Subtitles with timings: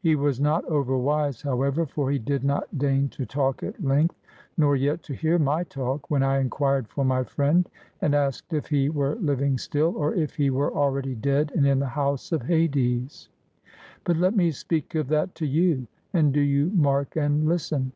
[0.00, 4.16] He was not overwise, however; for he did not deign to talk at length,
[4.56, 7.68] nor yet to hear my talk, when I inquired for my friend,
[8.02, 11.78] and asked if he were living still or if he were already dead and in
[11.78, 13.28] the house of Hades.
[14.02, 17.92] But let me speak of that to you, and do you mark and listen.